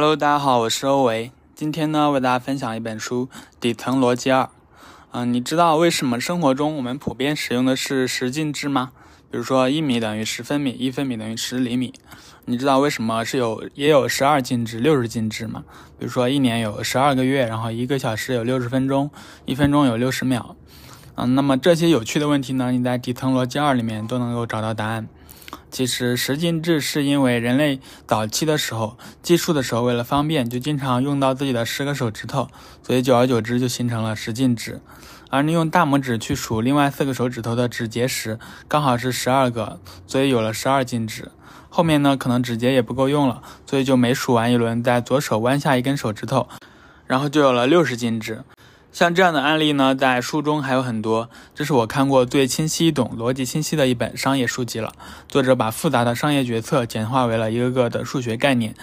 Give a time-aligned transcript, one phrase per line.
[0.00, 1.32] Hello，大家好，我是欧维。
[1.56, 3.28] 今天呢，为大家分享一本书
[3.58, 4.42] 《底层逻辑二》。
[5.10, 8.92] 嗯，你知道为什么生活中我们普遍使用的是十进制吗？
[9.28, 11.92] 比如说，一米等于十分米，一分米等于十厘米。
[12.44, 15.64] 你知道为什么是有也有十二进制、六十进制吗？
[15.98, 19.10] 比如说，一年有十二个月，然后一个小时有六十分钟，
[19.46, 20.54] 一分钟有六十秒。
[21.16, 25.08] 嗯，那么这些有趣的问题呢，你在《底层逻辑二》里面都能够找到答案。
[25.70, 32.48] 其实十进制是因为人类早期的时候计数的时候，为了方便，就经常用到自己的十个手指头，
[32.82, 34.80] 所以久而久之就形成了十进制。
[35.30, 41.30] 而你用大拇指去数另外四个手指头的指节时，刚好是十二个，所以有了十二进制。
[41.68, 46.48] 后面呢，可能指节也不够用了，所以就每数完一轮，在左手弯下一根手指头，
[47.06, 48.42] 然后就有了六十进制。
[48.90, 51.30] 像这样的案例呢，在书中还有很多。
[51.54, 54.92] 这是我看过最清晰懂、逻辑清晰的一本商业书籍了。
[55.28, 58.74] 作者把复杂的商业决策简化为了一个个的数学概念，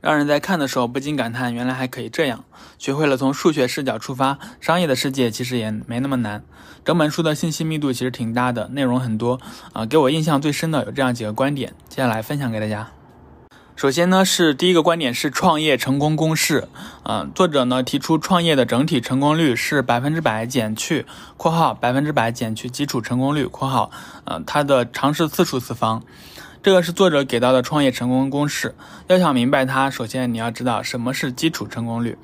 [0.00, 2.44] 让人在看的时候不禁感叹：原来还可以这样。
[2.78, 6.44] 学会了从数学视角出发，商业的世界其实也没那么难。
[6.84, 9.40] 整本书的信息密度其实挺大的，内容很多
[9.72, 9.84] 啊。
[9.84, 12.90] 给我印象最深的有这样几个观点，接下来分享给大家。
[13.78, 16.66] 首先呢，是第一个观点是创业成功公式。
[17.04, 21.06] 嗯，作者呢提出创业的整体成功率是百分之百减去
[21.38, 23.92] （括号百分之百减去基础成功率）（括号）
[24.26, 26.02] 嗯，它的尝试次数次方。
[26.60, 28.74] 这个是作者给到的创业成功公式。
[29.06, 32.18] 要想明白它，首先你要知道什么是基础成功率。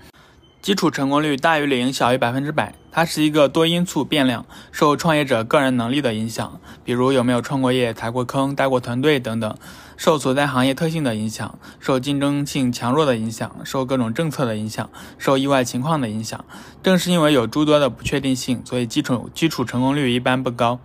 [0.60, 2.74] 基础成功率大于零，小于百分之百。
[2.90, 9.52] 它是一个多因素变量，受创业者个人能力的影响，比如有没有创过业、踩过坑、带过团队等等；
[9.96, 16.44] 受所在行业特性的影响，受竞争性强弱的影响，受各种政策的影响，受意外情况的影响。
[16.82, 20.80] 正是因为有诸多的不确定性，所以基础基础成功率一般不高。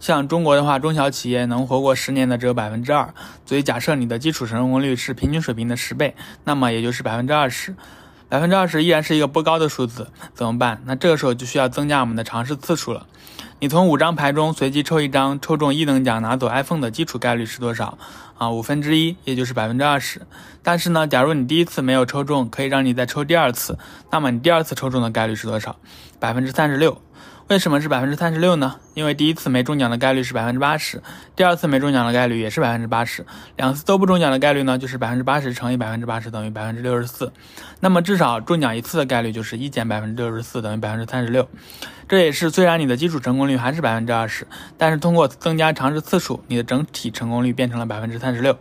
[0.00, 3.14] 像中国的话，中小企业能活过十年的只有百分之二。
[3.46, 7.74] 所以假设你的基础成功率是平均水平的十倍，那么也就是百分之二十。
[8.34, 10.82] 百分之二十依然是一个不高的数字，怎么办？
[10.86, 13.06] 那这个时候就需要增加我们的尝试次数了。
[13.60, 17.96] 你从五张牌中随机抽一张，抽中一等奖拿走 iPhone 的基础概率是多少？
[18.36, 20.22] 啊，五分之一，也就是百分之二十。
[20.64, 23.78] 但是呢，假如你第一次没有抽中，可以让你再抽第二次，
[24.10, 25.76] 那么你第二次抽中的概率是多少？
[26.18, 27.00] 百分之三十六。
[27.46, 28.80] 为什么是百分之三十六呢？
[28.94, 31.02] 因为第一次没中奖的概率是百分之八十，
[31.36, 37.32] 第二次没中奖的概率也是百分之八十，两次都不中奖的概率呢，就是百分之八十乘以百分之八十等于百分之六十四。
[37.80, 41.48] 那么至少中奖一次的概率就是一减百分之六十四等于百分之三十六。
[42.06, 44.46] 这也是虽然你的基础成功率还是百分之二十，
[44.76, 48.58] 但是通过增加尝试次数，你的整体成功率变成了百分之三十六。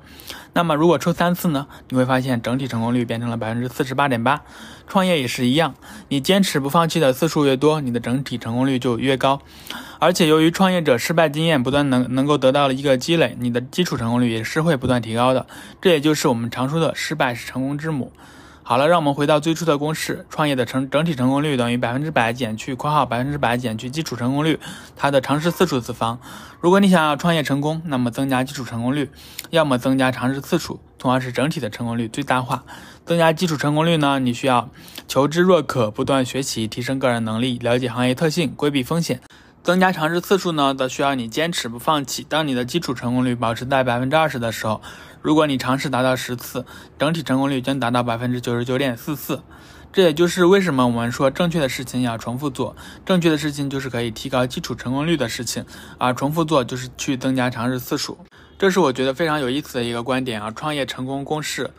[0.54, 1.68] 那么如果抽三次呢？
[1.90, 4.42] 你会发现整体成功率变成了百分之四十八点八。
[4.88, 5.74] 创业也是一样，
[6.10, 9.42] 你坚持不放弃的次数越多，你的整体成功率就越高。
[10.04, 15.46] 而且由于创业者失败经验不断能能够得到了一个积累，你的基础成功率也是会不断提高的。
[15.82, 18.12] 这也就是我们常说的失败是成功之母。
[18.64, 24.60] 好了，让我们回到最初的公式：创业的成整体成功率等于百分之百减去（括号百分之百减去基础成功率）
[24.98, 26.20] 它的尝试次数次方。
[26.60, 29.10] 如果你想要创业成功，那么增加基础成功率，
[29.52, 32.66] 要么增加尝试次数，从而使整体的成功率最大化。
[33.06, 34.20] 增加基础成功率呢？
[34.20, 34.70] 你需要
[35.08, 39.22] 求知若渴，不断学习，提升个人能力，了解行业特性，规避风险。
[39.64, 42.26] 增加尝试次数呢，则需要你坚持不放弃。
[42.28, 44.82] 当你的基础成功率保持在百分之二十的时候，
[45.22, 46.66] 如果你尝试达到十次，
[47.00, 49.42] 整体成功率将达到百分之九十九点四四。
[49.94, 52.76] 这也就是为什么我们说正确的事情要重复做，
[53.06, 55.66] 正确的事情就是可以提高基础成功率的事情，
[55.98, 58.18] 而重复做就是去增加尝试次数。
[58.60, 60.52] 这是我觉得非常有意思的一个观点啊！
[60.52, 61.72] 创业成功公式，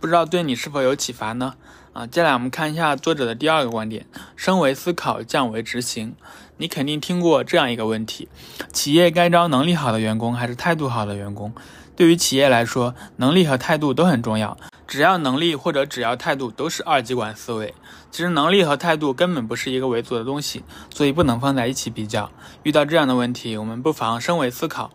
[0.00, 1.54] 不知道对你是否有启发呢？
[1.92, 6.14] 啊，接下来我们看一下作者的第二个观点：升为思考，降为执行。
[6.58, 8.28] 你肯定听过这样一个问题：
[8.72, 11.52] 企业该招能力好的员工还是态度好的员工？
[11.94, 14.56] 对于企业来说，能力和态度都很重要。
[14.86, 17.74] 只要能力或者只要态度都是二极管思维。
[18.10, 20.62] 其实能力和态度根本不是一个维度的东西，
[20.94, 22.30] 所以不能放在一起比较。
[22.62, 24.90] 遇到这样的问题，我们不妨升维思考。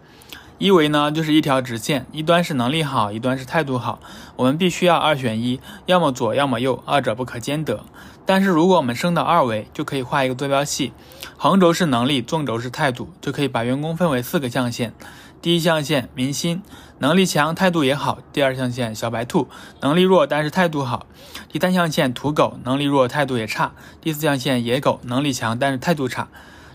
[0.62, 4.00] 一维呢，就是一条直线，一端是能力好，一端是态度好。
[4.36, 7.84] 我们必须要二选一，要么左，要么右，二者不可兼得。
[8.28, 10.94] 但是如果我们升到二维，就可以画一个坐标系，
[11.36, 14.94] 横轴是能力，纵轴是态度，就可以把员工分为四个象限。
[15.42, 16.62] 第一象限明星，
[17.00, 18.20] 能力强，态度也好。
[18.32, 19.48] 第二象限小白兔，
[19.80, 21.08] 能力弱，但是态度好。
[21.52, 23.72] 第三象限土狗，能力弱，态度也差。
[24.00, 26.28] 第四象限野狗，能力强，但是态度差。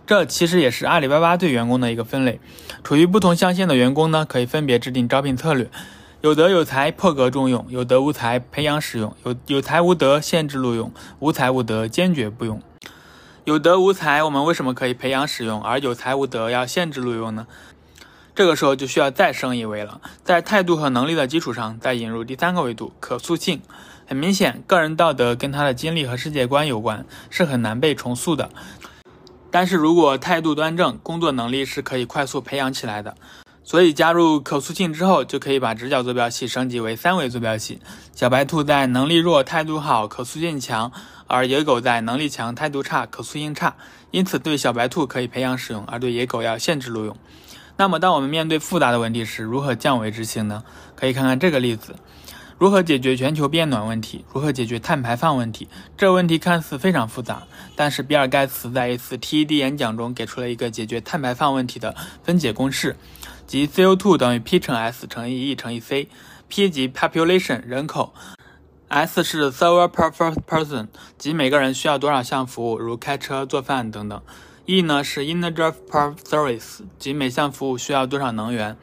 [0.06, 2.38] 这其实也是阿里巴巴对员工的一个分类，
[2.85, 5.69] 处于不同象限的员工呢，可以分别制定招聘策略：
[6.20, 12.62] 有德有才破格重用，有德无才培养使用，有有才无德限制录用，无才无德坚决不用。
[13.43, 17.49] 有德无才，我们为什么可以培养使用，而有才无德要限制录用呢？
[18.32, 23.61] 这个时候就需要再升一维了，在态度和能力的基础上，再引入第三个维度——可塑性。
[24.06, 28.50] 很明显，个人道德跟他的经历和世界观有关，是很难被重塑的。
[29.56, 33.17] 但是如果态度端正，工作能力是可以快速培养起来的。
[33.64, 37.81] 所以加入可塑性之后，就可以把直角坐标系升级为三维坐标系。
[38.14, 40.93] 小白兔在能力弱、态度好、可塑性强，
[41.26, 43.75] 而野狗在能力强、态度差、可塑性差。
[44.11, 47.17] 因此，对小白兔可以培养使用，而对野狗要限制录用。
[47.79, 50.62] 那么，当我们面对复杂的问题时，如何降维执行呢？
[50.94, 51.97] 可以看看这个例子。
[52.58, 54.25] 如何解决全球变暖问题？
[54.32, 55.69] 如何解决碳排放问题？
[55.94, 57.43] 这问题看似非常复杂，
[57.75, 62.97] 但是比尔盖茨在一次 TED 演讲中给出了一个解决碳排放问题的分解公式，
[63.47, 68.14] 即 CO2 等于 P 乘 S 乘以 E 乘以 C，P 即 population 人口
[68.88, 70.88] ，S 是 server per first person，
[71.19, 74.23] 即每个人需要多少项服务，如开车、做饭等等
[74.64, 78.79] ，E 呢是 energy per service，即每项服务需要多少能源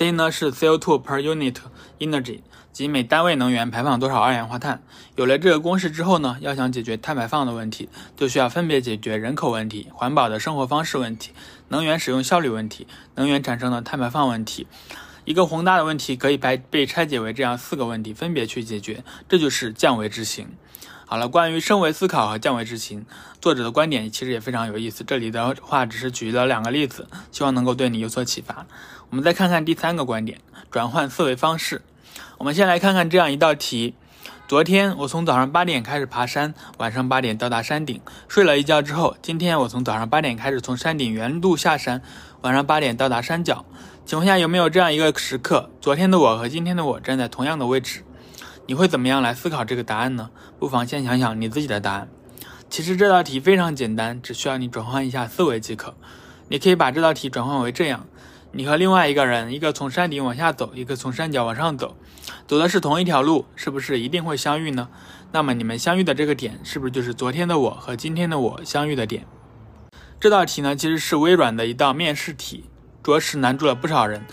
[0.00, 1.56] ，C 呢是 CO2 per unit
[1.98, 2.40] energy。
[2.72, 4.82] 即每单位能源排放多少二氧化碳？
[5.14, 11.32] 有了这个公式之后呢，要想解决碳排放的问题，就需要分别解决人口问题、环保的生活方式问题、
[11.68, 12.86] 能源使用效率问题、
[13.16, 14.66] 能源产生的碳排放问题。
[15.26, 20.48] 一个宏大的问题可以被被拆解为这样四个问题，分别去解决，这就是降维执行。
[21.10, 23.04] 好了，关于升维思考和降维执行，
[23.40, 25.02] 作者的观点其实也非常有意思。
[25.02, 28.64] 这里的话只是举了两个例子，希望能够对你有所启发。
[29.08, 30.38] 我们再看看第三个观点：
[30.70, 31.82] 转换思维方式。
[32.38, 33.94] 我们先来看看这样一道题：
[34.46, 42.00] 昨天我从早上八点开始爬山，晚上八点到达山顶，睡了一觉之后，今天我从早上八点开始从山顶原路下山，
[42.42, 43.64] 晚上八点到达山脚。
[44.06, 48.04] 请问下有没有这样一个时刻，昨天的我和今天的我站在同样的位置？
[48.66, 50.30] 你会怎么样来思考这个答案呢？
[50.58, 52.08] 不妨先想想你自己的答案。
[52.68, 55.94] 其实这道题非常简单，只需要你转换一下思维即可。
[56.48, 58.06] 你可以把这道题转换为这样。
[58.52, 61.96] 你和另外一个人，一个从山顶往下走，一个从山脚往上走，
[62.46, 64.88] 走的是同一条路，是不是一定会相遇呢？
[65.32, 69.24] 那么你们相遇的这个点，是不是就是昨天的我和今天的我相遇的点？
[70.18, 72.64] 这道题呢，其实是微软的一道面试题，
[73.02, 74.24] 着实难住了不少人。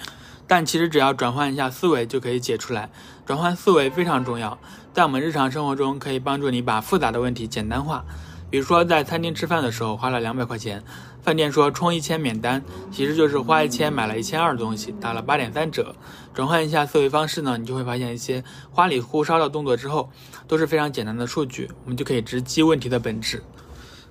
[0.48, 2.90] 但其实只要转换一下思维就可以解出来。
[3.26, 4.58] 转换思维非常重要，
[4.94, 8.06] 在我们日常生活中可以帮助你把复杂的问题简单化。
[8.50, 10.82] 比如说在餐厅吃饭的时候花了两百块钱。
[11.22, 15.94] 饭店说充一千免单，其实就是花一千买了一千二的东西，打了八点三折。
[16.34, 18.42] 转换一下思维方式呢，你就会发现一些
[18.72, 20.10] 花里胡哨的动作之后，
[20.48, 23.44] 都是非常简单的数据，我们就可以直击问题的本质。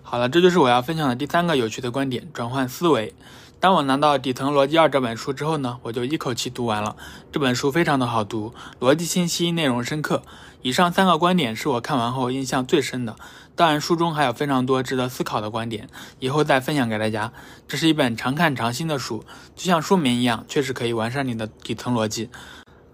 [0.02, 3.14] 好了，这就是我要分享的第三个有趣的观点：转换思维。
[3.58, 6.94] 当我拿到《底层逻辑二》这本书之后呢，我就一口气读完了。
[7.32, 10.22] 这本书非常的好读，逻辑清晰，内容深刻。
[10.60, 13.16] 以上三个观点是我看完后印象最深的。
[13.54, 15.88] 当然，书中还有非常多值得思考的观点，
[16.18, 17.32] 以后再分享给大家。
[17.66, 19.24] 这是一本常看常新的书，
[19.54, 22.28] 就像书名一样，确实可以完善你的底层逻辑。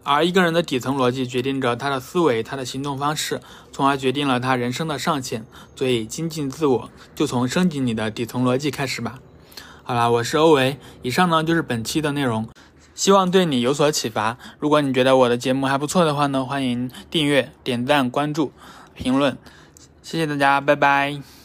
[0.04, 3.40] 而一个人的底层逻辑决定着他的思维、他的行动方式，
[3.72, 5.44] 从而决定了他人生的上限。
[5.74, 9.18] 所以，精进自我就从升级你的底层逻辑开始吧。
[9.84, 10.78] 好啦，我是欧维。
[11.02, 12.48] 以上呢就是本期的内容，
[12.94, 14.38] 希望对你有所启发。
[14.60, 18.52] 如果你觉得我的节目还不错的话呢，欢迎订阅、点赞、关注、
[18.94, 19.36] 评论。
[20.00, 21.41] 谢谢大家，拜拜。